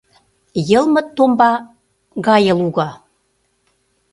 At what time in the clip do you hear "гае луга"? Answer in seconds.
2.25-2.89